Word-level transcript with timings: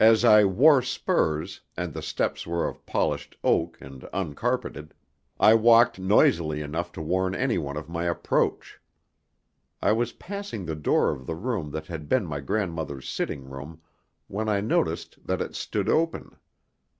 As 0.00 0.24
I 0.24 0.44
wore 0.44 0.82
spurs, 0.82 1.60
and 1.76 1.94
the 1.94 2.02
steps 2.02 2.48
were 2.48 2.66
of 2.66 2.84
polished 2.84 3.36
oak 3.44 3.78
and 3.80 4.02
uncarpeted, 4.12 4.92
I 5.38 5.54
walked 5.54 6.00
noisily 6.00 6.60
enough 6.60 6.90
to 6.94 7.00
warn 7.00 7.36
anyone 7.36 7.76
of 7.76 7.88
my 7.88 8.06
approach. 8.06 8.80
I 9.80 9.92
was 9.92 10.14
passing 10.14 10.66
the 10.66 10.74
door 10.74 11.12
of 11.12 11.26
the 11.26 11.36
room 11.36 11.70
that 11.70 11.86
had 11.86 12.08
been 12.08 12.26
my 12.26 12.40
grandmother's 12.40 13.08
sitting 13.08 13.44
room, 13.48 13.80
when 14.26 14.48
I 14.48 14.60
noticed 14.60 15.24
that 15.24 15.40
it 15.40 15.54
stood 15.54 15.88
open. 15.88 16.34